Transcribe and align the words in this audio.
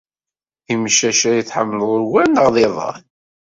D 0.65 0.67
imcac 0.73 1.21
ay 1.29 1.41
tḥemmled 1.43 1.91
ugar 2.03 2.27
neɣ 2.29 2.47
d 2.53 2.57
iḍan? 2.65 3.01